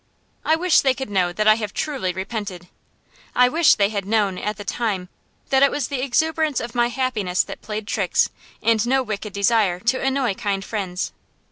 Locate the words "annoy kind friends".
10.01-11.11